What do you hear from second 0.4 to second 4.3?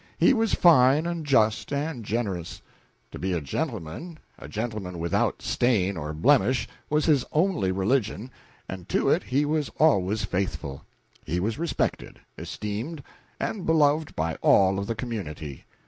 fine and just and generous. To be a gentleman